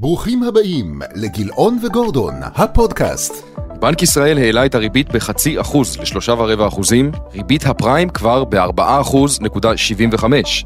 [0.00, 3.44] ברוכים הבאים לגילאון וגורדון, הפודקאסט.
[3.80, 9.40] בנק ישראל העלה את הריבית בחצי אחוז לשלושה ורבע אחוזים, ריבית הפריים כבר בארבעה אחוז
[9.40, 10.64] נקודה שבעים וחמש.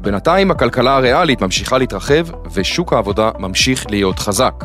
[0.00, 4.64] בינתיים הכלכלה הריאלית ממשיכה להתרחב ושוק העבודה ממשיך להיות חזק.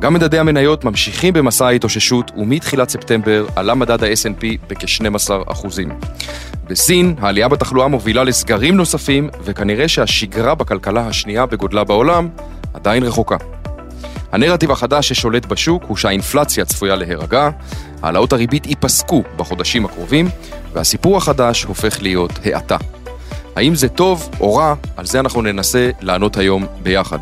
[0.00, 5.88] גם מדדי המניות ממשיכים במסע ההתאוששות ומתחילת ספטמבר עלה מדד ה-S&P בכ-12 אחוזים.
[6.64, 12.28] בסין, העלייה בתחלואה מובילה לסגרים נוספים וכנראה שהשגרה בכלכלה השנייה בגודלה בעולם
[12.74, 13.51] עדיין רחוקה.
[14.32, 17.50] הנרטיב החדש ששולט בשוק הוא שהאינפלציה צפויה להירגע,
[18.02, 20.28] העלאות הריבית ייפסקו בחודשים הקרובים,
[20.72, 22.76] והסיפור החדש הופך להיות האטה.
[23.56, 24.74] האם זה טוב או רע?
[24.96, 27.18] על זה אנחנו ננסה לענות היום ביחד.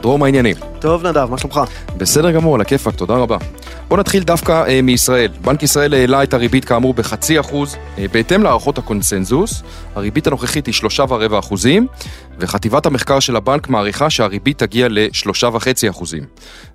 [0.00, 0.56] דרור, מה העניינים?
[0.78, 1.60] טוב נדב, מה שלומך?
[1.96, 3.36] בסדר גמור, על הכיפאק, תודה רבה.
[3.88, 5.28] בואו נתחיל דווקא אה, מישראל.
[5.40, 9.62] בנק ישראל העלה את הריבית כאמור בחצי אחוז, אה, בהתאם להערכות הקונסנזוס.
[9.94, 11.86] הריבית הנוכחית היא שלושה ורבע אחוזים,
[12.38, 16.24] וחטיבת המחקר של הבנק מעריכה שהריבית תגיע לשלושה וחצי אחוזים.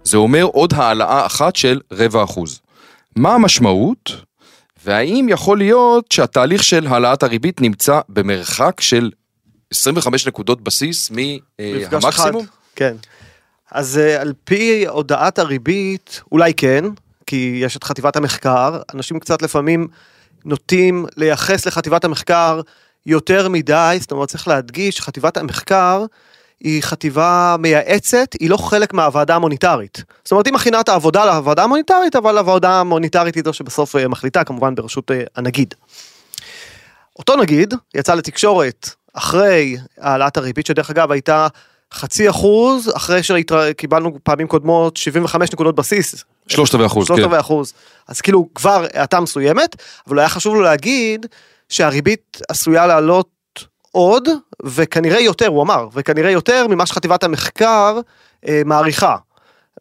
[0.04, 2.60] זה אומר עוד העלאה אחת של רבע אחוז.
[3.16, 4.12] מה המשמעות?
[4.86, 9.12] והאם יכול להיות שהתהליך של העלאת הריבית נמצא במרחק של
[9.72, 12.10] 25 נקודות בסיס מהמקסימום?
[12.10, 12.32] אחד,
[12.76, 12.96] כן.
[13.72, 16.86] אז אה, על פי הודעת הריבית, אולי כן,
[17.34, 19.88] כי יש את חטיבת המחקר, אנשים קצת לפעמים
[20.46, 22.62] נוטים לייחס לחטיבת המחקר
[23.06, 26.06] יותר מדי, זאת אומרת צריך להדגיש, חטיבת המחקר
[26.60, 30.04] היא חטיבה מייעצת, היא לא חלק מהוועדה המוניטרית.
[30.24, 34.08] זאת אומרת היא מכינה את העבודה לוועדה המוניטרית, אבל הוועדה המוניטרית היא זו שבסוף אה,
[34.08, 35.74] מחליטה, כמובן בראשות אה, הנגיד.
[37.20, 41.48] אותו נגיד יצא לתקשורת אחרי העלאת הריבית, שדרך אגב הייתה
[41.94, 46.24] חצי אחוז, אחרי שקיבלנו פעמים קודמות 75 נקודות בסיס.
[46.48, 47.28] שלושת רבעי אחוז, שלושת כן.
[47.28, 47.74] רבעי אחוז.
[48.08, 49.76] אז כאילו כבר האטה מסוימת,
[50.08, 51.26] אבל היה חשוב לו להגיד
[51.70, 53.30] שהריבית עשויה לעלות
[53.92, 54.28] עוד,
[54.64, 58.00] וכנראה יותר, הוא אמר, וכנראה יותר ממה שחטיבת המחקר
[58.48, 59.16] אה, מעריכה.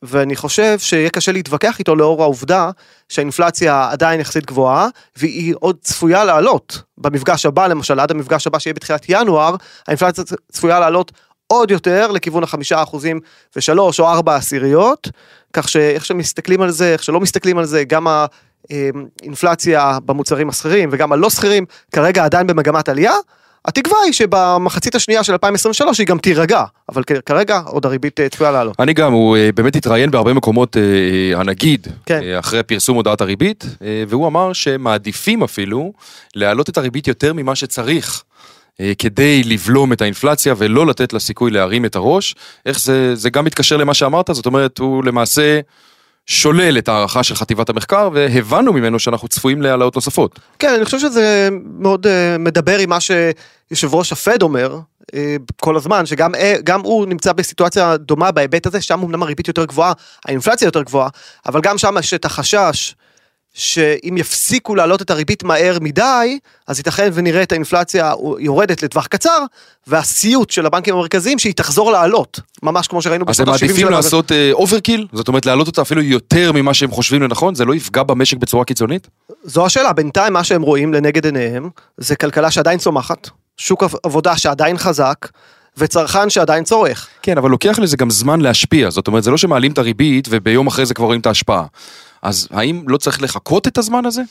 [0.02, 2.70] ואני חושב שיהיה קשה להתווכח איתו לאור העובדה
[3.08, 8.74] שהאינפלציה עדיין יחסית גבוהה, והיא עוד צפויה לעלות במפגש הבא, למשל עד המפגש הבא שיהיה
[8.74, 9.54] בתחילת ינואר,
[9.86, 11.12] האינפלציה צפויה לעלות
[11.58, 13.20] עוד יותר לכיוון החמישה אחוזים
[13.56, 15.08] ושלוש או ארבע עשיריות,
[15.52, 18.06] כך שאיך שמסתכלים על זה, איך שלא מסתכלים על זה, גם
[18.70, 23.14] האינפלציה במוצרים השכירים וגם הלא שכירים, כרגע עדיין במגמת עלייה.
[23.64, 28.50] התקווה היא שבמחצית השנייה של 2023 היא גם תירגע, אבל כרגע עוד הריבית אה, צפויה
[28.50, 28.80] לעלות.
[28.80, 32.20] אני גם, הוא אה, באמת התראיין בהרבה מקומות, אה, הנגיד, כן.
[32.38, 33.64] אחרי פרסום הודעת הריבית,
[34.08, 35.92] והוא אמר שמעדיפים אפילו
[36.34, 38.22] להעלות את הריבית יותר ממה שצריך.
[38.98, 42.34] כדי לבלום את האינפלציה ולא לתת לה סיכוי להרים את הראש.
[42.66, 45.60] איך זה, זה גם מתקשר למה שאמרת, זאת אומרת, הוא למעשה
[46.26, 50.38] שולל את ההערכה של חטיבת המחקר, והבנו ממנו שאנחנו צפויים להעלאות נוספות.
[50.58, 55.14] כן, אני חושב שזה מאוד uh, מדבר עם מה שיושב ראש הפד אומר uh,
[55.60, 56.32] כל הזמן, שגם
[56.64, 59.92] גם הוא נמצא בסיטואציה דומה בהיבט הזה, שם אמנם הריבית יותר גבוהה,
[60.24, 61.08] האינפלציה יותר גבוהה,
[61.46, 62.94] אבל גם שם יש את החשש.
[63.54, 69.38] שאם יפסיקו להעלות את הריבית מהר מדי, אז ייתכן ונראה את האינפלציה יורדת לטווח קצר,
[69.86, 73.64] והסיוט של הבנקים המרכזיים שהיא תחזור לעלות, ממש כמו שראינו בשנות ה-70 של...
[73.64, 75.06] אז הם מעדיפים לעשות overkill?
[75.12, 77.54] זאת אומרת להעלות אותה אפילו יותר ממה שהם חושבים לנכון?
[77.54, 79.08] זה לא יפגע במשק בצורה קיצונית?
[79.44, 84.78] זו השאלה, בינתיים מה שהם רואים לנגד עיניהם, זה כלכלה שעדיין צומחת, שוק עבודה שעדיין
[84.78, 85.28] חזק,
[85.76, 87.08] וצרכן שעדיין צורך.
[87.22, 90.66] כן, אבל לוקח לזה גם זמן להשפיע, זאת אומרת, זה לא שמעלים את הריבית וביום
[90.66, 91.64] אחרי זה כבר רואים את ההשפעה.
[92.22, 94.22] אז האם לא צריך לחכות את הזמן הזה?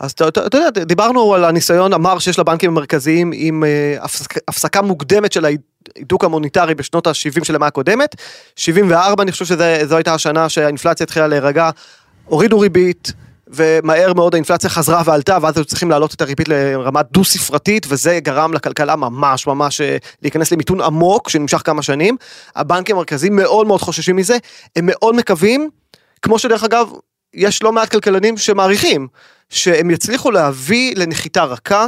[0.00, 4.34] אז אתה, אתה, אתה יודע, דיברנו על הניסיון המר שיש לבנקים המרכזיים עם uh, הפסק,
[4.48, 8.16] הפסקה מוקדמת של ההידוק המוניטרי בשנות ה-70 של המאה הקודמת.
[8.56, 11.70] 74 אני חושב שזו הייתה השנה שהאינפלציה התחילה להירגע,
[12.24, 13.12] הורידו ריבית.
[13.52, 18.18] ומהר מאוד האינפלציה חזרה ועלתה ואז היו צריכים להעלות את הריבית לרמה דו ספרתית וזה
[18.22, 22.16] גרם לכלכלה ממש ממש אה, להיכנס למיתון עמוק שנמשך כמה שנים.
[22.56, 24.36] הבנקים המרכזיים מאוד מאוד חוששים מזה,
[24.76, 25.70] הם מאוד מקווים
[26.22, 26.90] כמו שדרך אגב,
[27.34, 29.08] יש לא מעט כלכלנים שמעריכים
[29.48, 31.86] שהם יצליחו להביא לנחיתה רכה.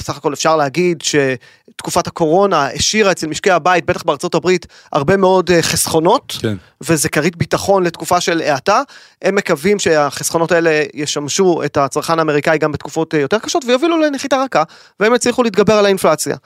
[0.00, 5.50] סך הכל אפשר להגיד שתקופת הקורונה השאירה אצל משקי הבית, בטח בארצות הברית, הרבה מאוד
[5.50, 6.56] אה, חסכונות, כן.
[6.80, 8.82] וזה כרית ביטחון לתקופה של האטה.
[9.22, 14.42] הם מקווים שהחסכונות האלה ישמשו את הצרכן האמריקאי גם בתקופות אה, יותר קשות ויובילו לנחיתה
[14.44, 14.62] רכה,
[15.00, 16.36] והם יצליחו להתגבר על האינפלציה.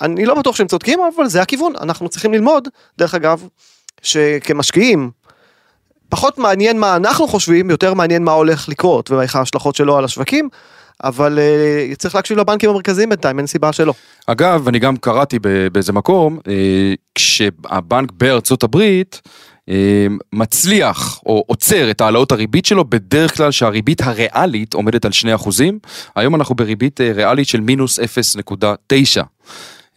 [0.00, 1.72] אני לא בטוח שהם צודקים, אבל זה הכיוון.
[1.80, 3.48] אנחנו צריכים ללמוד, דרך אגב,
[4.02, 5.10] שכמשקיעים,
[6.08, 10.48] פחות מעניין מה אנחנו חושבים, יותר מעניין מה הולך לקרות ואיך ההשלכות שלו על השווקים.
[11.04, 13.94] אבל uh, צריך להקשיב לבנקים המרכזיים בינתיים, אין סיבה שלא.
[14.26, 15.38] אגב, אני גם קראתי
[15.72, 16.50] באיזה מקום, uh,
[17.14, 19.72] כשהבנק בארצות הברית uh,
[20.32, 25.48] מצליח או עוצר את העלאות הריבית שלו, בדרך כלל שהריבית הריאלית עומדת על 2%,
[26.16, 29.22] היום אנחנו בריבית ריאלית של מינוס 0.9.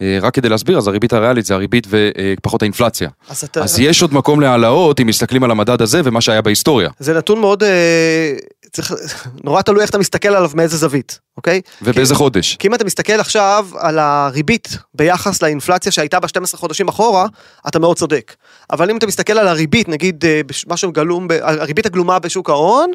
[0.02, 3.10] אה, רק כדי להסביר, אז הריבית הריאלית זה הריבית ופחות האינפלציה.
[3.30, 3.64] אז אתה...
[3.64, 6.90] אז יש עוד מקום להעלאות אם מסתכלים על המדד הזה ומה שהיה בהיסטוריה.
[7.00, 7.64] זה נתון מאוד...
[7.64, 8.34] אה,
[8.72, 8.94] צריך...
[9.44, 11.62] נורא תלוי איך אתה מסתכל עליו מאיזה זווית, אוקיי?
[11.82, 12.56] ובאיזה חודש.
[12.56, 17.26] כי אם אתה מסתכל עכשיו על הריבית ביחס לאינפלציה שהייתה ב-12 חודשים אחורה,
[17.68, 18.36] אתה מאוד צודק.
[18.72, 22.50] אבל אם אתה מסתכל על הריבית, נגיד אה, בש- משהו גלום, ב- הריבית הגלומה בשוק
[22.50, 22.92] ההון,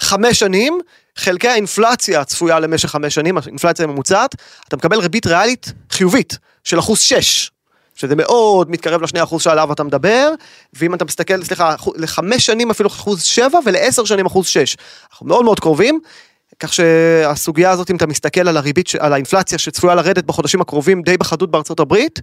[0.00, 0.78] חמש שנים,
[1.16, 4.34] חלקי האינפלציה הצפויה למשך חמש שנים, האינפלציה הממוצעת,
[4.68, 7.50] אתה מקבל ריבית ריאלית חיובית של אחוז שש.
[7.94, 10.30] שזה מאוד מתקרב לשני אחוז שעליו אתה מדבר,
[10.72, 14.76] ואם אתה מסתכל, סליחה, לחמש שנים אפילו אחוז שבע, ולעשר שנים אחוז שש.
[15.12, 16.00] אנחנו מאוד מאוד קרובים,
[16.60, 21.16] כך שהסוגיה הזאת, אם אתה מסתכל על הריבית, על האינפלציה שצפויה לרדת בחודשים הקרובים די
[21.16, 22.20] בחדות בארצות הברית,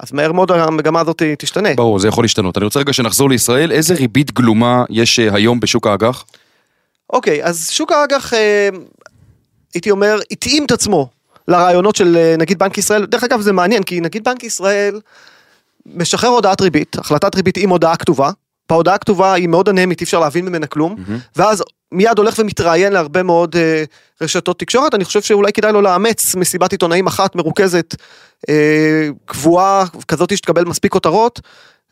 [0.00, 1.74] אז מהר מאוד המגמה הזאת תשתנה.
[1.74, 2.58] ברור, זה יכול להשתנות.
[2.58, 6.24] אני רוצה רגע שנחזור לישראל, איזה ריבית גלומה יש אה, היום בשוק האג"ח?
[7.12, 8.68] אוקיי, אז שוק האג"ח, אה,
[9.74, 11.08] הייתי אומר, התאים את עצמו
[11.48, 13.06] לרעיונות של אה, נגיד בנק ישראל.
[13.06, 15.00] דרך אגב, זה מעניין, כי נגיד בנק ישראל
[15.86, 18.30] משחרר הודעת ריבית, החלטת ריבית עם הודעה כתובה.
[18.68, 20.96] בהודעה הכתובה היא מאוד אנמית, אי אפשר להבין ממנה כלום,
[21.36, 21.62] ואז
[21.92, 23.84] מיד הולך ומתראיין להרבה מאוד אה,
[24.20, 27.94] רשתות תקשורת, אני חושב שאולי כדאי לו לאמץ מסיבת עיתונאים אחת מרוכזת,
[28.48, 31.40] אה, קבועה, כזאת שתקבל מספיק כותרות,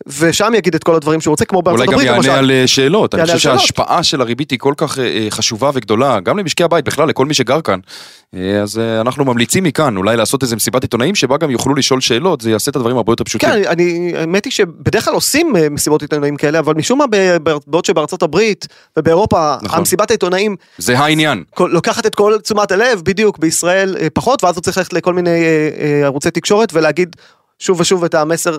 [0.07, 2.29] ושם יגיד את כל הדברים שהוא רוצה, כמו בארצות אולי גם הברית למשל.
[2.29, 3.15] יענה על אה, שאלות.
[3.15, 3.59] אני יענה חושב על.
[3.59, 7.27] שההשפעה של הריבית היא כל כך אה, אה, חשובה וגדולה, גם למשקי הבית, בכלל, לכל
[7.27, 7.81] מי שגר כאן.
[8.63, 12.51] אז אנחנו ממליצים מכאן אולי לעשות איזה מסיבת עיתונאים שבה גם יוכלו לשאול שאלות, זה
[12.51, 13.49] יעשה את הדברים הרבה יותר פשוטים.
[13.51, 17.05] כן, אני- האמת היא שבדרך כלל עושים מסיבות עיתונאים כאלה, אבל משום מה,
[17.67, 18.67] בעוד שבארצות הברית
[18.97, 19.79] ובאירופה, נכון.
[19.79, 21.45] המסיבת העיתונאים זה העניין.
[21.61, 25.45] לוקחת את כל תשומת הלב, בדיוק, בישראל פחות, ואז הוא צריך ללכת לכל מיני
[26.05, 27.17] ערוצי תקשורת ולהגיד
[27.59, 28.59] שוב ושוב את המסר,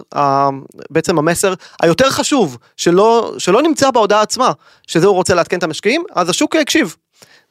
[0.89, 4.51] בעצם המסר היותר חשוב, שלא, שלא נמצא בהודעה עצמה,
[4.87, 6.95] שזה הוא רוצה לעדכן את המשקיעים, אז השוק הקשיב.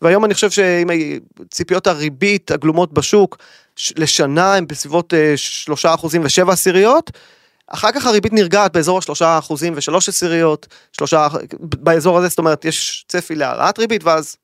[0.02, 0.88] והיום אני חושב שעם
[1.50, 3.38] ציפיות הריבית הגלומות בשוק,
[3.96, 7.10] לשנה הם בסביבות אה, שלושה אחוזים ושבע עשיריות,
[7.66, 11.28] אחר כך הריבית נרגעת באזור השלושה אחוזים ושלוש עשיריות, שלושה,
[11.60, 14.36] באזור הזה, זאת אומרת, יש צפי להעלאת ריבית, ואז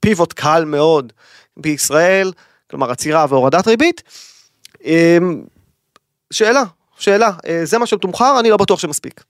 [0.00, 1.12] פיבוט קל מאוד
[1.56, 2.32] בישראל,
[2.70, 4.02] כלומר עצירה והורדת ריבית.
[6.30, 6.62] שאלה,
[6.98, 9.24] שאלה, אה, זה מה שמתומחר, אני לא בטוח שמספיק.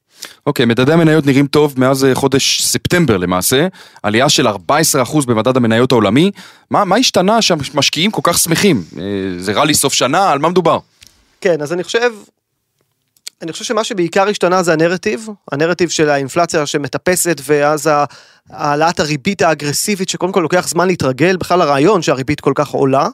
[0.46, 3.66] אוקיי, מדדי המניות נראים טוב מאז אה, חודש ספטמבר למעשה,
[4.02, 4.52] עלייה של 14%
[5.26, 6.30] במדד המניות העולמי.
[6.70, 8.82] מה, מה השתנה שהמשקיעים כל כך שמחים?
[8.98, 9.02] אה,
[9.38, 10.78] זה רלי סוף שנה, על מה מדובר?
[11.40, 12.12] כן, אז אני חושב,
[13.42, 17.90] אני חושב שמה שבעיקר השתנה זה הנרטיב, הנרטיב של האינפלציה שמטפסת ואז
[18.50, 23.08] העלאת הריבית האגרסיבית שקודם כל לוקח זמן להתרגל, בכלל הרעיון שהריבית כל כך עולה.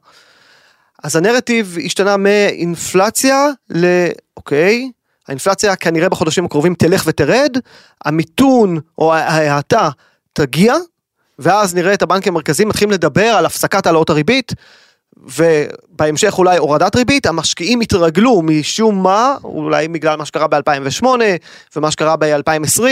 [1.04, 3.86] אז הנרטיב השתנה מאינפלציה ל...
[4.36, 4.90] אוקיי,
[5.28, 7.56] האינפלציה כנראה בחודשים הקרובים תלך ותרד,
[8.04, 9.88] המיתון או ההאטה
[10.32, 10.74] תגיע,
[11.38, 14.52] ואז נראה את הבנקים המרכזיים מתחילים לדבר על הפסקת העלאות הריבית,
[15.16, 21.06] ובהמשך אולי הורדת ריבית, המשקיעים התרגלו משום מה, אולי בגלל מה שקרה ב-2008
[21.76, 22.82] ומה שקרה ב-2020,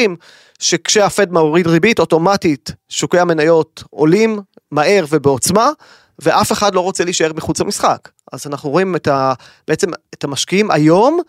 [0.59, 5.71] שכשהפד מוריד ריבית אוטומטית שוקי המניות עולים מהר ובעוצמה,
[6.23, 8.09] ואף אחד לא רוצה להישאר מחוץ למשחק.
[8.33, 9.33] אז אנחנו רואים את ה,
[9.69, 11.21] בעצם את המשקיעים היום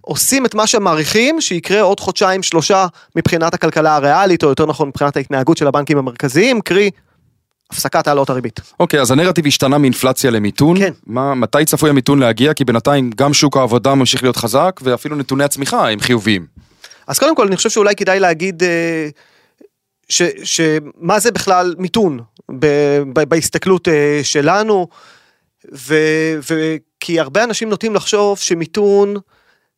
[0.00, 2.86] עושים את מה שהם מעריכים שיקרה עוד חודשיים שלושה
[3.16, 6.90] מבחינת הכלכלה הריאלית, או יותר נכון מבחינת ההתנהגות של הבנקים המרכזיים, קרי
[7.70, 8.60] הפסקת העלאות הריבית.
[8.80, 10.78] אוקיי, אז הנרטיב השתנה מאינפלציה למיתון.
[10.78, 10.92] כן.
[11.06, 12.54] מה, מתי צפוי המיתון להגיע?
[12.54, 16.46] כי בינתיים גם שוק העבודה ממשיך להיות חזק, ואפילו נתוני הצמיחה הם חיוביים.
[17.06, 19.08] אז קודם כל אני חושב שאולי כדאי להגיד אה,
[20.08, 22.20] ש, שמה זה בכלל מיתון
[22.58, 22.66] ב,
[23.28, 24.88] בהסתכלות אה, שלנו,
[25.74, 25.94] ו,
[26.50, 29.14] ו, כי הרבה אנשים נוטים לחשוב שמיתון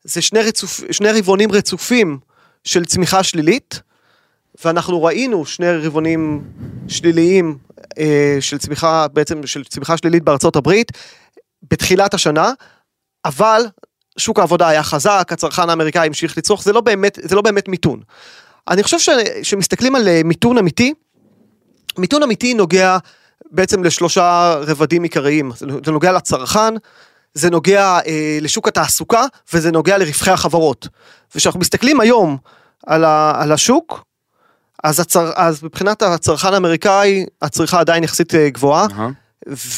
[0.04, 2.18] זה שני, רצופ, שני רבעונים רצופים
[2.64, 3.80] של צמיחה שלילית,
[4.64, 6.44] ואנחנו ראינו שני רבעונים
[6.88, 7.58] שליליים
[7.98, 10.92] אה, של צמיחה, בעצם של צמיחה שלילית בארצות הברית,
[11.70, 12.52] בתחילת השנה,
[13.24, 13.62] אבל
[14.16, 18.00] שוק העבודה היה חזק, הצרכן האמריקאי המשיך לצרוך, זה לא באמת, זה לא באמת מיתון.
[18.68, 19.08] אני חושב ש,
[19.42, 20.94] שמסתכלים על אה, מיתון אמיתי,
[21.98, 22.98] מיתון אמיתי נוגע
[23.50, 25.52] בעצם לשלושה רבדים עיקריים,
[25.84, 26.74] זה נוגע לצרכן,
[27.34, 30.88] זה נוגע אה, לשוק התעסוקה וזה נוגע לרווחי החברות.
[31.34, 32.36] וכשאנחנו מסתכלים היום
[32.86, 34.04] על, ה, על השוק,
[34.84, 39.10] אז, הצר, אז מבחינת הצרכן האמריקאי הצריכה עדיין יחסית אה, גבוהה, אהה.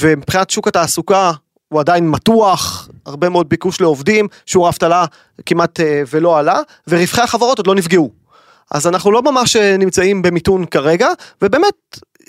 [0.00, 1.32] ומבחינת שוק התעסוקה
[1.68, 5.04] הוא עדיין מתוח, הרבה מאוד ביקוש לעובדים, שיעור האבטלה
[5.46, 8.21] כמעט אה, ולא עלה, ורווחי החברות עוד לא נפגעו.
[8.70, 11.08] אז אנחנו לא ממש אה, נמצאים במיתון כרגע,
[11.42, 11.74] ובאמת,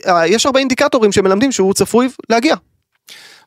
[0.08, 2.56] אה, יש הרבה אינדיקטורים שמלמדים שהוא צפוי להגיע.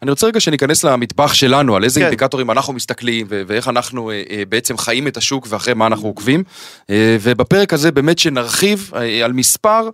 [0.03, 2.07] אני רוצה רגע שניכנס למטבח שלנו, על איזה כן.
[2.07, 6.09] אינדיקטורים אנחנו מסתכלים, ו- ואיך אנחנו אה, אה, בעצם חיים את השוק ואחרי מה אנחנו
[6.09, 6.43] עוקבים.
[6.91, 9.89] אה, ובפרק הזה באמת שנרחיב אה, על מספר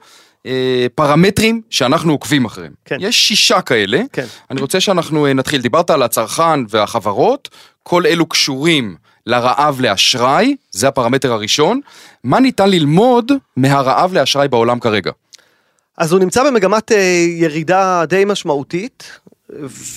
[0.46, 2.72] אה, פרמטרים שאנחנו עוקבים אחריהם.
[2.84, 2.96] כן.
[3.00, 4.00] יש שישה כאלה.
[4.12, 4.26] כן.
[4.50, 5.60] אני רוצה שאנחנו אה, נתחיל.
[5.60, 7.48] דיברת על הצרכן והחברות,
[7.82, 11.80] כל אלו קשורים לרעב לאשראי, זה הפרמטר הראשון.
[12.24, 15.10] מה ניתן ללמוד מהרעב לאשראי בעולם כרגע?
[15.96, 19.18] אז הוא נמצא במגמת אה, ירידה די משמעותית,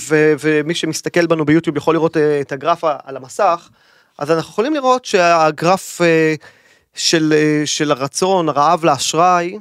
[0.08, 3.70] ו- ומי שמסתכל בנו ביוטיוב יכול לראות אה, את הגרף על המסך,
[4.18, 6.36] אז אנחנו יכולים לראות שהגרף אה,
[6.94, 7.34] של,
[7.66, 9.60] של הרצון, הרעב לאשראי,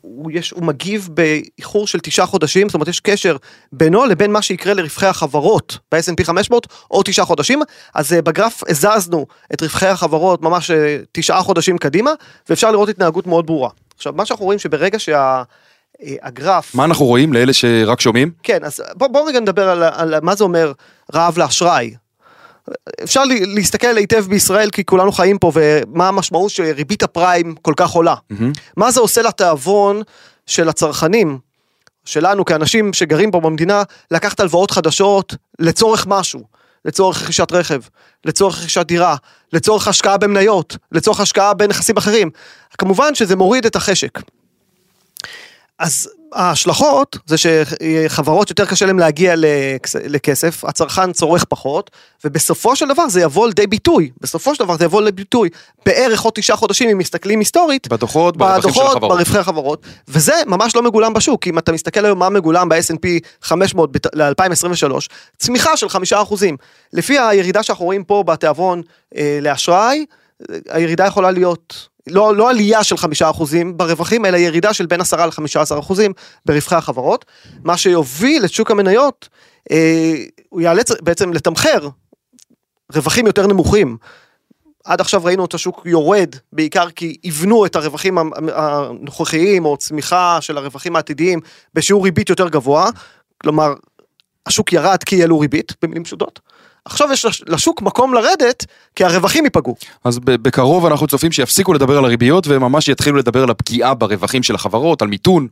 [0.00, 3.36] הוא, יש, הוא מגיב באיחור של תשעה חודשים, זאת אומרת יש קשר
[3.72, 7.62] בינו לבין מה שיקרה לרווחי החברות ב-S&P 500 או תשעה חודשים,
[7.94, 12.10] אז אה, בגרף הזזנו את רווחי החברות ממש אה, תשעה חודשים קדימה,
[12.48, 13.70] ואפשר לראות התנהגות מאוד ברורה.
[13.96, 18.30] עכשיו מה שאנחנו רואים שברגע שהגרף, מה אנחנו רואים לאלה שרק שומעים?
[18.42, 20.72] כן, אז בוא, בוא רגע נדבר על, על מה זה אומר
[21.14, 21.94] רעב לאשראי.
[23.02, 23.22] אפשר
[23.54, 28.14] להסתכל היטב בישראל כי כולנו חיים פה ומה המשמעות שריבית הפריים כל כך עולה.
[28.30, 28.52] מהמם.
[28.76, 30.02] מה זה עושה לתיאבון
[30.46, 31.38] של הצרכנים,
[32.04, 36.40] שלנו כאנשים שגרים פה במדינה, לקחת הלוואות חדשות לצורך משהו,
[36.84, 37.80] לצורך רכישת רכב,
[38.24, 39.16] לצורך רכישת דירה,
[39.52, 42.30] לצורך השקעה במניות, לצורך השקעה בנכסים אחרים.
[42.78, 44.18] כמובן שזה מוריד את החשק.
[45.78, 51.90] אז ההשלכות זה שחברות יותר קשה להם להגיע לכס- לכסף, הצרכן צורך פחות,
[52.24, 55.48] ובסופו של דבר זה יבוא לידי ביטוי, בסופו של דבר זה יבוא לידי ביטוי
[55.86, 59.00] בערך עוד תשעה חודשים אם מסתכלים היסטורית, בדוחות, בדוחות.
[59.00, 63.06] ברווחי החברות, וזה ממש לא מגולם בשוק, אם אתה מסתכל היום מה מגולם ב-S&P
[63.42, 64.92] 500 ל-2023,
[65.38, 66.56] צמיחה של חמישה אחוזים.
[66.92, 68.82] לפי הירידה שאנחנו רואים פה בתיאבון
[69.16, 70.04] אה, לאשראי,
[70.50, 75.00] אה, הירידה יכולה להיות, לא, לא עלייה של חמישה אחוזים ברווחים, אלא ירידה של בין
[75.00, 76.12] עשרה לחמישה עשר אחוזים
[76.46, 77.24] ברווחי החברות,
[77.64, 79.28] מה שיוביל את שוק המניות,
[79.70, 80.14] אה,
[80.48, 81.88] הוא יאלץ בעצם לתמחר
[82.92, 83.96] רווחים יותר נמוכים.
[84.84, 88.18] עד עכשיו ראינו את השוק יורד, בעיקר כי יבנו את הרווחים
[88.54, 91.40] הנוכחיים או צמיחה של הרווחים העתידיים
[91.74, 92.90] בשיעור ריבית יותר גבוה,
[93.38, 93.74] כלומר,
[94.46, 96.40] השוק ירד כי העלו ריבית, במילים פשוטות.
[96.84, 99.76] עכשיו יש לש- לשוק מקום לרדת, כי הרווחים ייפגעו.
[100.04, 104.54] אז בקרוב אנחנו צופים שיפסיקו לדבר על הריביות וממש יתחילו לדבר על הפגיעה ברווחים של
[104.54, 105.46] החברות, על מיתון,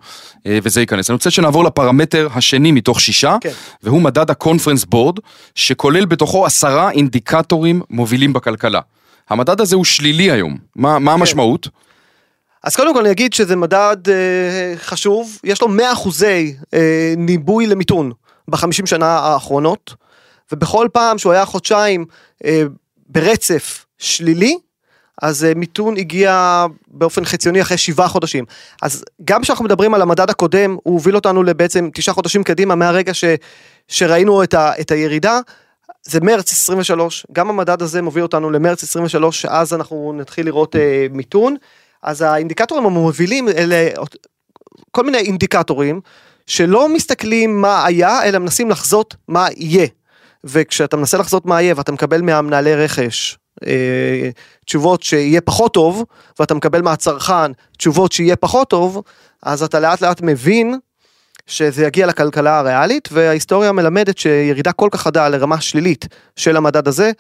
[0.46, 1.10] אה, וזה ייכנס.
[1.10, 3.50] אני רוצה שנעבור לפרמטר השני מתוך שישה, כן.
[3.82, 5.18] והוא מדד הקונפרנס בורד,
[5.54, 8.80] שכולל בתוכו עשרה אינדיקטורים מובילים בכלכלה.
[9.30, 11.68] המדד הזה הוא שלילי היום, מה, מה המשמעות?
[12.64, 14.14] אז קודם כל אני אגיד שזה מדד אה,
[14.78, 18.12] חשוב, יש לו 100 אחוזי אה, ניבוי למיתון
[18.48, 19.94] בחמישים שנה האחרונות,
[20.52, 22.04] ובכל פעם שהוא היה חודשיים
[22.44, 22.62] אה,
[23.09, 24.56] ברצף שלילי,
[25.23, 28.44] אז אה, מיתון הגיע באופן חציוני אחרי שבעה חודשים.
[28.82, 33.14] אז גם כשאנחנו מדברים על המדד הקודם, הוא הוביל אותנו לבעצם תשעה חודשים קדימה מהרגע
[33.14, 33.25] ש,
[33.88, 35.40] שראינו את, ה, את הירידה.
[36.02, 41.06] זה מרץ 23, גם המדד הזה מוביל אותנו למרץ 23, שאז אנחנו נתחיל לראות אה,
[41.11, 41.56] מיתון.
[42.02, 43.88] אז האינדיקטורים המובילים אלה
[44.90, 46.00] כל מיני אינדיקטורים
[46.47, 49.87] שלא מסתכלים מה היה, אלא מנסים לחזות מה יהיה.
[50.44, 54.30] וכשאתה מנסה לחזות מה יהיה ואתה מקבל מהמנהלי רכש אה,
[54.64, 56.04] תשובות שיהיה פחות טוב,
[56.38, 59.02] ואתה מקבל מהצרכן תשובות שיהיה פחות טוב,
[59.42, 60.78] אז אתה לאט לאט מבין
[61.46, 67.11] שזה יגיע לכלכלה הריאלית, וההיסטוריה מלמדת שירידה כל כך חדה לרמה שלילית של המדד הזה,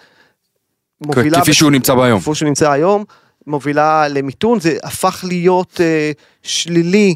[1.06, 1.40] מובילה...
[1.40, 2.18] כפי שהוא נמצא היום.
[2.18, 3.04] איפה שהוא נמצא היום,
[3.46, 6.12] מובילה למיתון, זה הפך להיות אה,
[6.42, 7.14] שלילי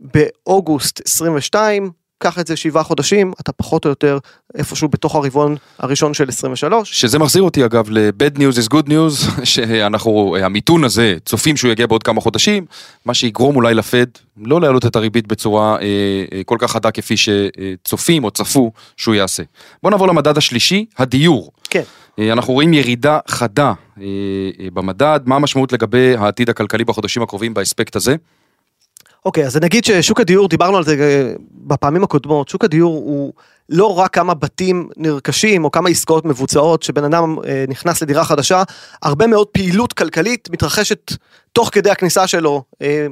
[0.00, 1.90] באוגוסט 22,
[2.24, 4.18] קח את זה שבעה חודשים, אתה פחות או יותר
[4.54, 7.00] איפשהו בתוך הרבעון הראשון של 23.
[7.00, 11.86] שזה מחזיר אותי אגב ל-bad news is good news, שאנחנו, המיתון הזה, צופים שהוא יגיע
[11.86, 12.66] בעוד כמה חודשים,
[13.04, 15.84] מה שיגרום אולי לפד לא להעלות את הריבית בצורה אה,
[16.32, 19.42] אה, כל כך חדה כפי שצופים או צפו שהוא יעשה.
[19.82, 21.52] בוא נעבור למדד השלישי, הדיור.
[21.70, 21.82] כן.
[22.18, 24.04] אה, אנחנו רואים ירידה חדה אה,
[24.60, 28.16] אה, במדד, מה המשמעות לגבי העתיד הכלכלי בחודשים הקרובים באספקט הזה?
[29.24, 33.32] אוקיי, אז נגיד ששוק הדיור, דיברנו על זה אה, בפעמים הקודמות, שוק הדיור הוא
[33.68, 38.62] לא רק כמה בתים נרכשים או כמה עסקאות מבוצעות, שבן אדם אה, נכנס לדירה חדשה,
[39.02, 41.12] הרבה מאוד פעילות כלכלית מתרחשת
[41.52, 43.06] תוך כדי הכניסה שלו אה,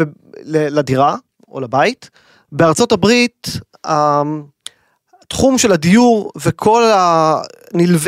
[0.00, 0.04] ו-
[0.44, 1.16] לדירה
[1.48, 2.10] או לבית.
[2.52, 3.48] בארצות הברית,
[3.84, 7.34] התחום של הדיור וכל ה...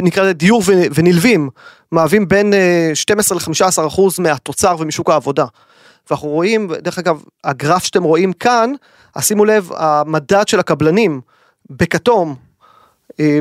[0.02, 0.62] נקרא לזה דיור
[0.94, 1.50] ונלווים,
[1.92, 5.44] מהווים בין אה, 12 ל-15 אחוז מהתוצר ומשוק העבודה.
[6.10, 8.72] ואנחנו רואים, דרך אגב, הגרף שאתם רואים כאן,
[9.14, 11.20] אז שימו לב, המדד של הקבלנים
[11.70, 12.34] בכתום,
[13.20, 13.38] אה,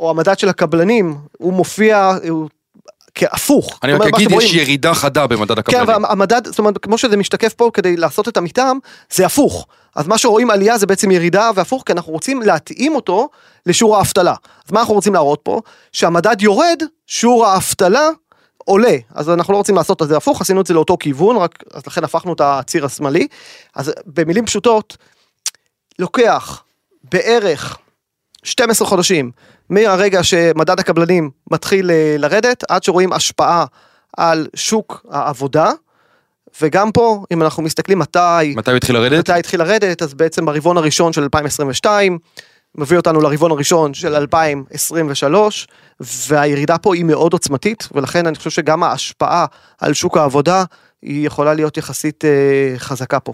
[0.00, 2.48] או המדד של הקבלנים, הוא מופיע הוא
[3.14, 3.78] כהפוך.
[3.82, 6.04] אני רק אגיד, יש ירידה חדה במדד כן, הקבלנים.
[6.04, 8.78] והמדד, זאת אומרת, כמו שזה משתקף פה כדי לעשות את המתאם,
[9.10, 9.66] זה הפוך.
[9.96, 13.28] אז מה שרואים עלייה זה בעצם ירידה והפוך, כי אנחנו רוצים להתאים אותו
[13.66, 14.34] לשיעור האבטלה.
[14.66, 15.60] אז מה אנחנו רוצים להראות פה?
[15.92, 18.08] שהמדד יורד, שיעור האבטלה
[18.64, 21.64] עולה, אז אנחנו לא רוצים לעשות את זה הפוך, עשינו את זה לאותו כיוון, רק
[21.74, 23.26] אז לכן הפכנו את הציר השמאלי.
[23.74, 24.96] אז במילים פשוטות,
[25.98, 26.62] לוקח
[27.12, 27.78] בערך
[28.42, 29.30] 12 חודשים
[29.70, 33.64] מהרגע שמדד הקבלנים מתחיל אה, לרדת, עד שרואים השפעה
[34.16, 35.72] על שוק העבודה.
[36.62, 39.18] וגם פה, אם אנחנו מסתכלים מתי, מתי הוא התחיל לרדת?
[39.18, 42.18] מתי התחיל לרדת, אז בעצם ברבעון הראשון של 2022,
[42.74, 45.68] מביא אותנו לרבעון הראשון של 2023,
[46.00, 49.46] והירידה פה היא מאוד עוצמתית, ולכן אני חושב שגם ההשפעה
[49.78, 50.64] על שוק העבודה,
[51.02, 53.32] היא יכולה להיות יחסית אה, חזקה פה.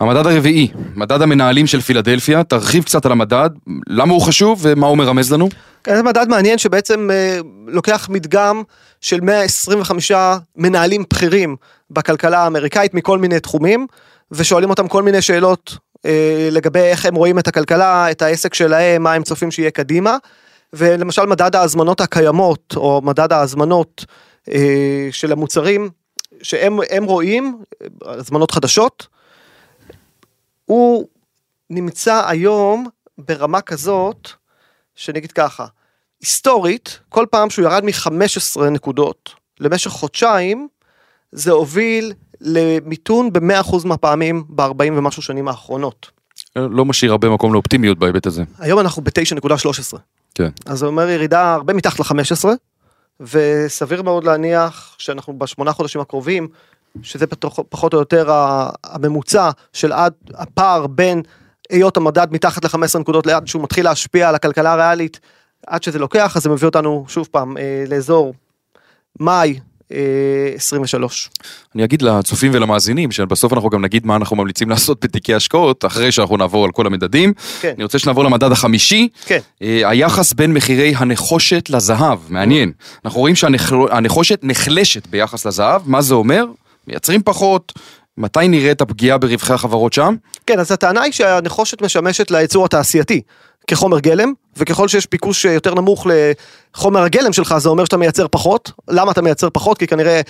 [0.00, 3.50] המדד הרביעי, מדד המנהלים של פילדלפיה, תרחיב קצת על המדד,
[3.88, 5.48] למה הוא חשוב ומה הוא מרמז לנו?
[5.84, 8.62] כן, זה מדד מעניין שבעצם אה, לוקח מדגם
[9.00, 10.12] של 125
[10.56, 11.56] מנהלים בכירים
[11.90, 13.86] בכלכלה האמריקאית מכל מיני תחומים,
[14.32, 15.76] ושואלים אותם כל מיני שאלות
[16.06, 20.16] אה, לגבי איך הם רואים את הכלכלה, את העסק שלהם, מה הם צופים שיהיה קדימה.
[20.72, 24.04] ולמשל מדד ההזמנות הקיימות, או מדד ההזמנות
[24.48, 25.90] אה, של המוצרים,
[26.42, 27.62] שהם הם רואים,
[28.04, 29.06] הזמנות חדשות,
[30.64, 31.08] הוא
[31.70, 32.86] נמצא היום
[33.18, 34.28] ברמה כזאת,
[34.94, 35.66] שנגיד ככה,
[36.20, 40.68] היסטורית, כל פעם שהוא ירד מ-15 נקודות למשך חודשיים,
[41.32, 46.10] זה הוביל למיתון ב-100% מהפעמים ב-40 ומשהו שנים האחרונות.
[46.56, 48.44] לא משאיר הרבה מקום לאופטימיות בהיבט הזה.
[48.58, 49.98] היום אנחנו ב-9.13.
[50.34, 50.48] כן.
[50.66, 52.44] אז זה אומר ירידה הרבה מתחת ל-15,
[53.20, 56.48] וסביר מאוד להניח שאנחנו בשמונה חודשים הקרובים,
[57.02, 57.26] שזה
[57.68, 58.30] פחות או יותר
[58.84, 61.22] הממוצע של עד הפער בין
[61.70, 65.20] היות המדד מתחת ל-15 נקודות לעד שהוא מתחיל להשפיע על הכלכלה הריאלית,
[65.66, 68.34] עד שזה לוקח, אז זה מביא אותנו שוב פעם אה, לאזור
[69.20, 71.30] מאי 23.
[71.74, 76.12] אני אגיד לצופים ולמאזינים שבסוף אנחנו גם נגיד מה אנחנו ממליצים לעשות בתיקי השקעות אחרי
[76.12, 77.32] שאנחנו נעבור על כל המדדים.
[77.60, 77.72] כן.
[77.76, 79.08] אני רוצה שנעבור למדד החמישי.
[79.26, 79.38] כן.
[79.62, 82.72] אה, היחס בין מחירי הנחושת לזהב, מעניין.
[83.04, 86.44] אנחנו רואים שהנחושת נחלשת ביחס לזהב, מה זה אומר?
[86.86, 87.72] מייצרים פחות.
[88.18, 90.14] מתי נראה את הפגיעה ברווחי החברות שם?
[90.46, 93.20] כן, אז הטענה היא שהנחושת משמשת לייצור התעשייתי
[93.66, 96.06] כחומר גלם, וככל שיש ביקוש יותר נמוך
[96.74, 98.72] לחומר הגלם שלך, זה אומר שאתה מייצר פחות.
[98.88, 99.78] למה אתה מייצר פחות?
[99.78, 100.20] כי כנראה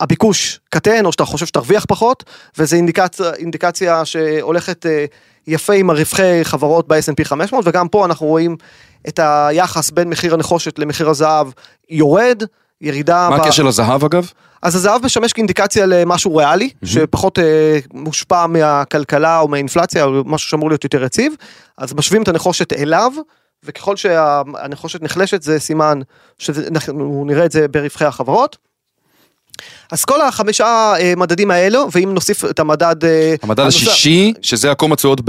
[0.00, 2.24] הביקוש קטן, או שאתה חושב שתרוויח פחות,
[2.58, 5.04] וזו אינדיקציה, אינדיקציה שהולכת אה,
[5.46, 8.56] יפה עם הרווחי חברות ב-S&P 500, וגם פה אנחנו רואים
[9.08, 11.46] את היחס בין מחיר הנחושת למחיר הזהב
[11.90, 12.42] יורד,
[12.80, 13.28] ירידה...
[13.30, 13.40] מה ב...
[13.40, 14.30] הקשר לזהב אגב?
[14.62, 16.86] אז הזהב משמש כאינדיקציה למשהו ריאלי, mm-hmm.
[16.86, 21.32] שפחות אה, מושפע מהכלכלה או מהאינפלציה, או משהו שאמור להיות יותר יציב,
[21.78, 23.12] אז משווים את הנחושת אליו,
[23.64, 26.00] וככל שהנחושת נחלשת זה סימן
[26.38, 28.56] שאנחנו נראה את זה ברווחי החברות.
[29.92, 33.04] אז כל החמישה אה, מדדים האלו, ואם נוסיף את המדד...
[33.04, 35.20] אה, המדד הנוסף- השישי, שזה עקום התשואות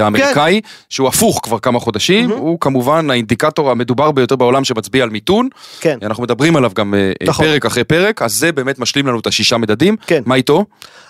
[0.00, 2.40] האמריקאי, שהוא הפוך כבר כמה חודשים, מהמם.
[2.40, 5.48] הוא כמובן האינדיקטור המדובר ביותר בעולם שמצביע על מיתון.
[5.80, 5.98] כן.
[6.02, 7.44] אנחנו מדברים עליו גם אה, נכון.
[7.44, 9.96] פרק אחרי פרק, אז זה באמת משלים לנו את השישה מדדים.
[10.06, 10.22] כן.
[10.26, 10.64] מה איתו?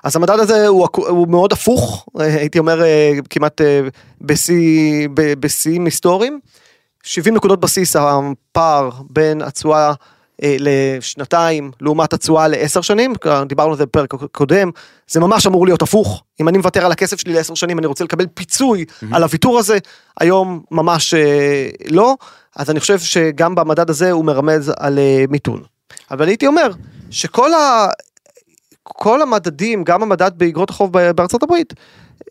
[0.05, 3.81] אז המדד הזה הוא, הוא מאוד הפוך, אה, הייתי אומר אה, כמעט אה,
[5.41, 6.41] בשיאים היסטוריים.
[7.05, 9.93] 70 נקודות בסיס הפער בין התשואה
[10.43, 13.13] אה, לשנתיים לעומת התשואה לעשר שנים,
[13.47, 14.71] דיברנו על זה בפרק קודם,
[15.09, 16.23] זה ממש אמור להיות הפוך.
[16.41, 19.79] אם אני מוותר על הכסף שלי לעשר שנים, אני רוצה לקבל פיצוי על הוויתור הזה,
[20.21, 22.17] היום ממש אה, לא,
[22.57, 25.63] אז אני חושב שגם במדד הזה הוא מרמז על אה, מיתון.
[26.11, 26.71] אבל הייתי אומר
[27.11, 27.87] שכל ה...
[28.83, 31.75] כל המדדים, גם המדד באגרות החוב בארצות הברית,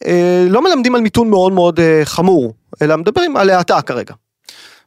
[0.05, 4.13] אה, לא מלמדים על מיתון מאוד מאוד חמור, אלא מדברים על האטה כרגע.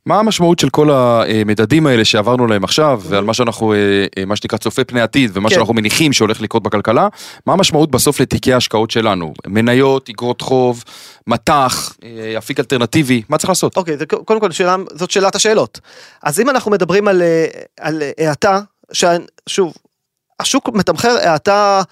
[0.06, 3.78] מה המשמעות של כל המדדים האלה שעברנו עליהם עכשיו, ועל מה שאנחנו, אה,
[4.18, 5.54] אה, מה שנקרא צופה פני עתיד, ומה כן.
[5.54, 7.08] שאנחנו מניחים שהולך לקרות בכלכלה,
[7.46, 9.34] מה המשמעות בסוף לתיקי ההשקעות שלנו?
[9.46, 10.84] מניות, אגרות חוב,
[11.26, 13.76] מטח, אה, אפיק אלטרנטיבי, מה צריך לעשות?
[13.76, 15.80] אוקיי, זה, קודם כל שאלה, זאת שאלת השאלות.
[16.22, 17.22] אז אם אנחנו מדברים על,
[17.80, 18.60] על האטה,
[19.48, 19.74] שוב,
[20.40, 21.82] השוק מתמחר האטה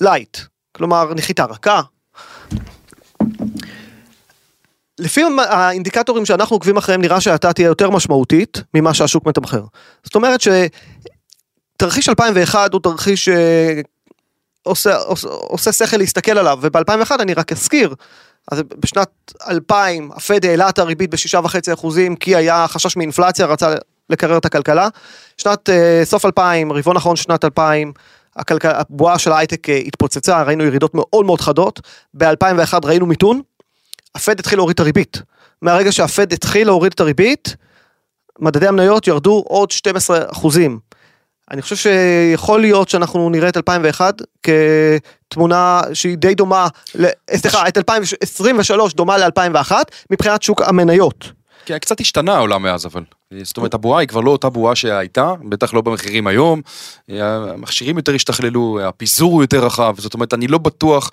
[0.00, 0.38] light,
[0.72, 1.80] כלומר נחיתה רכה.
[4.98, 9.62] לפי האינדיקטורים שאנחנו עוקבים אחריהם נראה שהאטה תהיה יותר משמעותית ממה שהשוק מתמחר.
[10.04, 13.28] זאת אומרת שתרחיש 2001 הוא תרחיש
[14.64, 17.94] שעושה עושה, עושה שכל להסתכל עליו וב-2001 אני רק אזכיר.
[18.52, 19.08] אז בשנת
[19.48, 23.74] 2000 הפד העלה את הריבית בשישה וחצי אחוזים כי היה חשש מאינפלציה רצה
[24.10, 24.88] לקרר את הכלכלה.
[25.36, 27.92] שנת אה, סוף 2000 רבעון אחרון שנת 2000
[28.36, 31.80] הכלכלה, הבועה של ההייטק אה, התפוצצה ראינו ירידות מאוד מאוד חדות
[32.14, 33.40] ב-2001 ראינו מיתון.
[34.14, 35.22] הפד התחיל להוריד את הריבית.
[35.62, 37.56] מהרגע שהפד התחיל להוריד את הריבית,
[38.38, 40.78] מדדי המניות ירדו עוד 12 אחוזים.
[41.50, 46.68] אני חושב שיכול להיות שאנחנו נראה את 2001 כתמונה שהיא די דומה,
[47.34, 49.72] סליחה, את 2023 דומה ל-2001
[50.10, 51.32] מבחינת שוק המניות.
[51.66, 53.02] כן, קצת השתנה העולם מאז אבל.
[53.42, 56.60] זאת אומרת, הבועה היא כבר לא אותה בועה שהייתה, בטח לא במחירים היום.
[57.08, 61.10] המכשירים יותר השתכללו, הפיזור הוא יותר רחב, זאת אומרת, אני לא בטוח,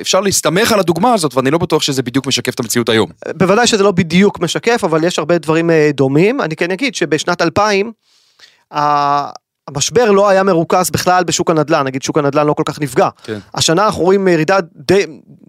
[0.00, 3.10] אפשר להסתמך על הדוגמה הזאת, ואני לא בטוח שזה בדיוק משקף את המציאות היום.
[3.36, 6.40] בוודאי שזה לא בדיוק משקף, אבל יש הרבה דברים אה, דומים.
[6.40, 7.92] אני כן אגיד שבשנת 2000,
[9.68, 13.08] המשבר לא היה מרוכז בכלל בשוק הנדל"ן, נגיד שוק הנדל"ן לא כל כך נפגע.
[13.24, 13.38] כן.
[13.54, 15.06] השנה אנחנו רואים ירידה די,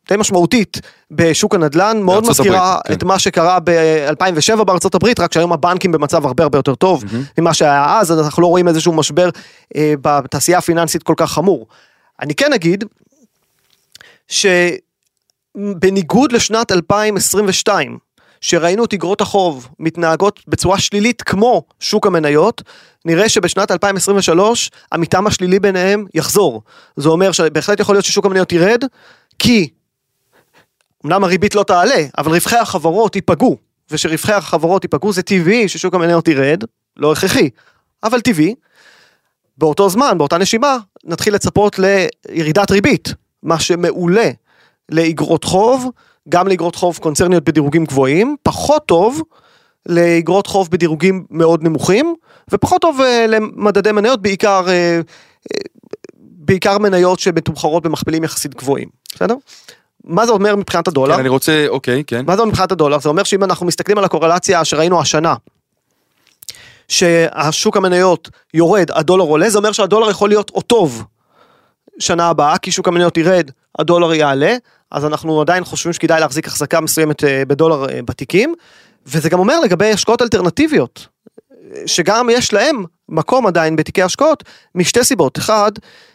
[0.10, 0.77] די משמעותית
[1.12, 2.93] בשוק הנדל"ן, מאוד מזכירה הברית, כן.
[2.93, 7.03] את מה שקרה ב-2007 בארצות הברית, רק שהיום הבנקים במצב הרבה הרבה יותר טוב
[7.38, 9.29] ממה שהיה אז, אז אנחנו לא רואים איזשהו משבר
[9.75, 11.67] אה, בתעשייה הפיננסית כל כך חמור.
[12.21, 12.84] אני כן אגיד,
[15.58, 17.97] שבניגוד לשנת 2022,
[18.41, 22.62] שראינו את אגרות החוב מתנהגות בצורה שלילית כמו שוק המניות,
[23.06, 26.62] נראה שבשנת 2023 המתאם השלילי ביניהם יחזור.
[26.95, 28.84] זה אומר שבהחלט יכול להיות ששוק המניות ירד,
[29.39, 29.69] כי
[31.06, 33.58] אמנם הריבית לא תעלה, אבל רווחי החברות ייפגעו,
[33.91, 36.63] ושרווחי החברות ייפגעו זה טבעי ששוק המניות ירד,
[36.97, 37.49] לא הכרחי,
[38.04, 38.56] אבל טבעי.
[39.58, 44.30] באותו זמן, באותה נשימה, נתחיל לצפות לירידת ריבית, מה שמעולה
[44.89, 45.89] לאגרות חוב,
[46.30, 49.22] גם לאגרות חוב קונצרניות בדירוגים גבוהים, פחות טוב
[49.86, 52.15] לאגרות חוב בדירוגים מאוד נמוכים,
[52.52, 55.60] ופחות טוב אה, למדדי מניות, בעיקר, אה, אה,
[56.20, 59.36] בעיקר מניות שמתומחרות במכפילים יחסית גבוהים, בסדר?
[60.04, 61.13] מה זה אומר מבחינת הדולר?
[61.13, 62.26] כן, אני רוצה, אוקיי, כן.
[62.26, 63.00] מה זה אומר מבחינת הדולר?
[63.00, 65.36] זה אומר שאם אנחנו מסתכלים על הקורלציה שראינו השנה,
[66.88, 71.04] שהשוק המניות יורד, הדולר עולה, זה אומר שהדולר יכול להיות או טוב
[71.99, 74.55] שנה הבאה, כי שוק המניות ירד, הדולר יעלה,
[74.91, 78.55] אז אנחנו עדיין חושבים שכדאי להחזיק החזקה מסוימת אה, בדולר אה, בתיקים,
[79.05, 81.07] וזה גם אומר לגבי השקעות אלטרנטיביות,
[81.85, 84.43] שגם יש להם מקום עדיין בתיקי השקעות,
[84.75, 85.38] משתי סיבות.
[85.38, 85.71] אחד,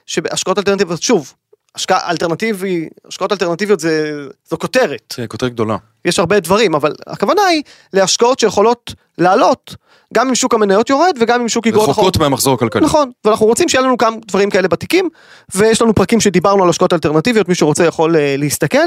[0.07, 1.35] שהשקעות אלטרנטיביות, שוב,
[1.77, 4.15] השקעה אלטרנטיבי, השקעות אלטרנטיביות זה,
[4.51, 5.15] זו כותרת.
[5.17, 5.77] כן, כותרת גדולה.
[6.05, 9.77] יש הרבה דברים, אבל הכוונה היא להשקעות שיכולות לעלות,
[10.15, 12.05] גם אם שוק המניות יורד וגם אם שוק אגרות החוב.
[12.05, 12.83] רחוקות מהמחזור הכלכלי.
[12.83, 15.09] נכון, ואנחנו רוצים שיהיה לנו כמה דברים כאלה בתיקים,
[15.55, 18.79] ויש לנו פרקים שדיברנו על השקעות אלטרנטיביות, מי שרוצה יכול אה, להסתכל.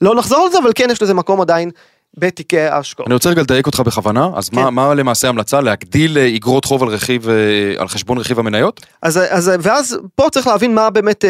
[0.00, 1.70] לא נחזור על זה, אבל כן יש לזה מקום עדיין
[2.18, 3.06] בתיקי ההשקעות.
[3.08, 4.74] אני רוצה רגע לדייק אותך בכוונה, אז מה, כן.
[4.74, 5.60] מה למעשה ההמלצה?
[5.60, 7.34] להגדיל אה, אגרות חוב על רכיב, אה,
[7.78, 8.80] על חשבון רכיב המניות?
[9.02, 11.24] אז, אז, ואז פה צריך להבין מה באמת,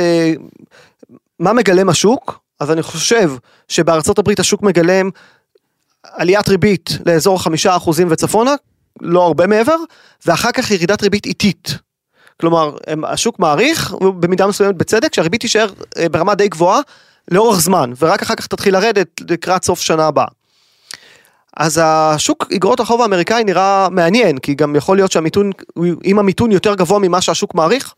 [1.39, 3.31] מה מגלם השוק, אז אני חושב
[3.69, 5.11] שבארצות הברית השוק מגלם
[6.05, 8.55] עליית ריבית לאזור חמישה אחוזים וצפונה,
[9.01, 9.77] לא הרבה מעבר,
[10.27, 11.79] ואחר כך ירידת ריבית איטית.
[12.41, 16.81] כלומר, השוק מעריך, במידה מסוימת בצדק, שהריבית תישאר אה, ברמה די גבוהה
[17.31, 20.27] לאורך זמן, ורק אחר כך תתחיל לרדת לקראת סוף שנה הבאה.
[21.57, 25.51] אז השוק אגרות החוב האמריקאי נראה מעניין, כי גם יכול להיות שהמיתון,
[26.05, 27.95] אם המיתון יותר גבוה ממה שהשוק מעריך,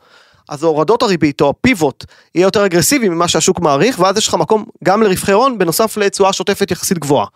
[0.48, 4.64] אז הורדות הריבית או הפיבוט יהיה יותר אגרסיבי ממה שהשוק מעריך, ואז יש לך מקום
[4.84, 7.26] גם לרווחי הון, בנוסף לתשואה שוטפת יחסית גבוהה.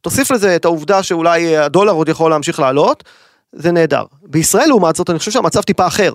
[0.00, 3.04] תוסיף לזה את העובדה שאולי הדולר עוד יכול להמשיך לעלות,
[3.52, 4.04] זה נהדר.
[4.22, 6.14] בישראל לעומת זאת, אני חושב שהמצב טיפה אחר.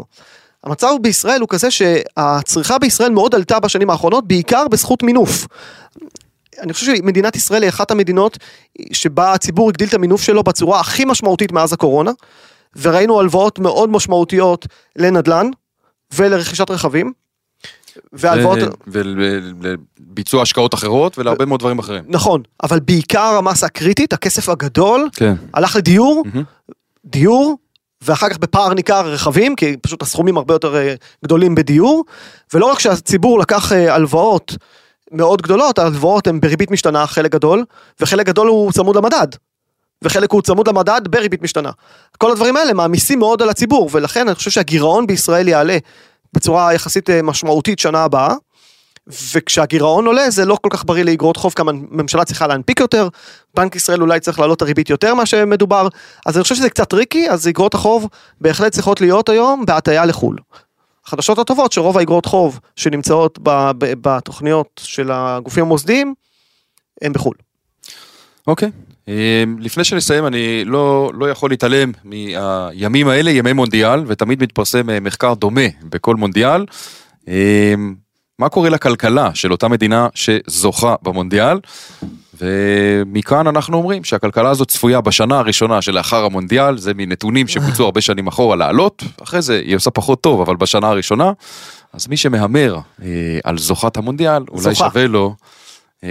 [0.63, 5.47] המצב בישראל הוא כזה שהצריכה בישראל מאוד עלתה בשנים האחרונות, בעיקר בזכות מינוף.
[6.62, 8.38] אני חושב שמדינת ישראל היא אחת המדינות
[8.91, 12.12] שבה הציבור הגדיל את המינוף שלו בצורה הכי משמעותית מאז הקורונה,
[12.81, 15.49] וראינו הלוואות מאוד משמעותיות לנדל"ן
[16.13, 17.13] ולרכישת רכבים.
[18.13, 22.04] והלוואות, ולביצוע השקעות אחרות ולהרבה מאוד דברים אחרים.
[22.08, 25.34] נכון, אבל בעיקר המסה הקריטית, הכסף הגדול, כן.
[25.54, 26.24] הלך לדיור.
[27.06, 27.58] דיור,
[28.02, 32.04] ואחר כך בפער ניכר רכבים, כי פשוט הסכומים הרבה יותר אה, גדולים בדיור,
[32.54, 34.56] ולא רק שהציבור לקח אה, הלוואות
[35.12, 37.65] מאוד גדולות, ההלוואות הן בריבית משתנה חלק גדול,
[38.00, 39.28] וחלק גדול הוא צמוד למדד,
[40.01, 41.71] וחלק הוא צמוד למדד בריבית משתנה.
[42.17, 45.77] כל הדברים האלה מעמיסים מאוד על הציבור, ולכן אני חושב שהגירעון בישראל יעלה
[46.33, 48.36] בצורה יחסית אה, משמעותית שנה הבאה.
[49.33, 53.07] וכשהגירעון עולה זה לא כל כך בריא לאגרות חוב כמה הממשלה צריכה להנפיק יותר,
[53.53, 55.88] בנק ישראל אולי צריך להעלות את הריבית יותר ממה שמדובר,
[56.25, 58.07] אז אני חושב שזה קצת tricky, אז אגרות החוב
[58.41, 60.38] בהחלט צריכות להיות היום בהטיה לחו"ל.
[61.05, 63.39] החדשות הטובות שרוב האגרות חוב שנמצאות
[63.79, 66.13] בתוכניות של הגופים המוסדיים
[67.01, 67.36] הם בחו"ל.
[68.47, 68.67] אוקיי.
[68.67, 68.87] אה,
[69.60, 75.34] לפני שנסיים, אני לא, לא יכול להתעלם מהימים האלה, ימי מונדיאל, ותמיד מתפרסם אה, מחקר
[75.34, 76.65] דומה בכל מונדיאל.
[77.28, 77.74] אה,
[78.39, 81.60] מה קורה לכלכלה של אותה מדינה שזוכה במונדיאל?
[82.41, 88.28] ומכאן אנחנו אומרים שהכלכלה הזאת צפויה בשנה הראשונה שלאחר המונדיאל, זה מנתונים שבוצעו הרבה שנים
[88.28, 91.32] אחורה לעלות, אחרי זה היא עושה פחות טוב, אבל בשנה הראשונה,
[91.93, 93.08] אז מי שמהמר אה,
[93.43, 94.76] על זוכת המונדיאל, אולי זוכה.
[94.76, 95.36] שווה לו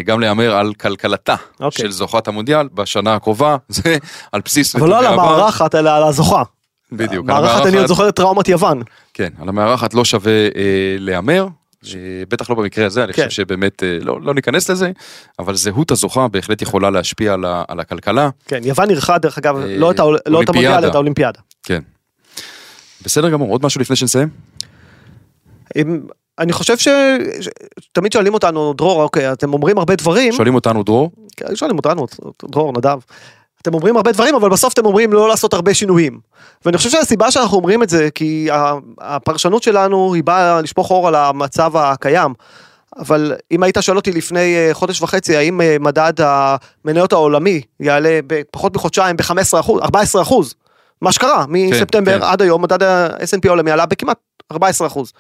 [0.05, 1.85] גם להמר על כלכלתה אוקיי.
[1.85, 3.97] של זוכת המונדיאל בשנה הקרובה, זה
[4.33, 5.07] על בסיס אבל לא על.
[5.07, 6.43] המארחת אלא על הזוכה.
[6.93, 8.83] בדיוק, על מארחת אני עוד זוכר את טראומת יוון.
[9.15, 10.51] כן, על המארחת לא שווה אה,
[10.99, 11.47] להמר,
[11.87, 11.91] אה,
[12.29, 13.29] בטח לא במקרה הזה, אני כן.
[13.29, 14.91] חושב שבאמת אה, לא לא ניכנס לזה,
[15.39, 18.29] אבל זהות הזוכה בהחלט יכולה להשפיע על ה- על הכלכלה.
[18.47, 20.49] כן, יוון אירחה דרך אגב, אה, לא את האול- לא את.
[20.49, 21.41] המונדיאל, את האולימפיאדה.
[21.63, 21.83] כן.
[23.05, 24.29] בסדר גמור, עוד משהו לפני שנסיים?
[26.39, 26.89] אני חושב ש...
[27.41, 27.49] ש-
[27.93, 32.07] תמיד שואלים אותנו, דרור, אוקיי, אתם אומרים הרבה דברים, שואלים אותנו דרור, כן, שואלים אותנו,
[32.51, 32.99] דרור, נדב,
[33.63, 36.21] אתם אומרים הרבה דברים, אבל בסוף אתם אומרים לא לעשות הרבה שינויים.
[36.65, 38.49] ואני חושב שהסיבה שאנחנו אומרים את זה, כי
[39.01, 42.35] הפרשנות שלנו היא באה לשפוך אור על המצב הקיים.
[42.99, 48.21] אבל אם היית שואל אותי לפני אה, חודש וחצי, האם אה, מדד המניות העולמי יעלה
[48.27, 50.55] בפחות מחודשיים ב-15 אחוז, 14 אחוז,
[51.03, 52.25] מה שקרה, מספטמבר כן.
[52.25, 54.19] עד היום, מדד ה-S&P העולמי עלה בכמעט
[54.53, 55.13] 14 אחוז.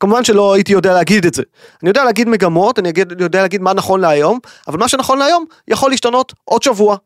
[0.00, 1.42] כמובן שלא הייתי יודע להגיד את זה.
[1.82, 4.38] אני יודע להגיד מגמות, אני יודע להגיד מה נכון להיום,
[4.68, 6.96] אבל מה שנכון להיום יכול להשתנות עוד שבוע.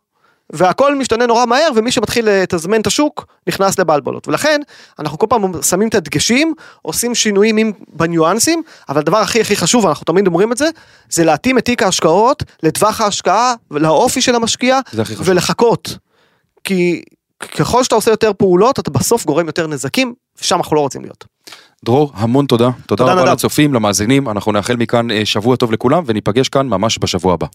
[0.53, 4.29] והכל משתנה נורא מהר, ומי שמתחיל לתזמן את השוק, נכנס לבלבלות.
[4.29, 4.61] ולכן,
[4.99, 9.87] אנחנו כל פעם שמים את הדגשים, עושים שינויים עם, בניואנסים, אבל הדבר הכי הכי חשוב,
[9.87, 10.69] אנחנו תמיד אומרים את זה,
[11.11, 14.81] זה להתאים את תיק ההשקעות לטווח ההשקעה ולאופי של המשקיע.
[15.25, 15.99] ולחכות.
[16.65, 17.03] כי
[17.57, 21.25] ככל שאתה עושה יותר פעולות, אתה בסוף גורם יותר נזקים, ושם אנחנו לא רוצים להיות.
[21.85, 22.71] דרור, המון תודה.
[22.87, 23.33] תודה תודה, רבה נדב.
[23.33, 27.47] לצופים, למאזינים, אנחנו נאחל מכאן אה, שבוע טוב לכולם, וניפגש כאן ממש בשבוע הבא.